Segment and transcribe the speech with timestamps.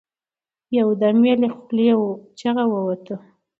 [0.77, 1.87] يو دم يې له خولې
[2.39, 3.15] چيغه ووته.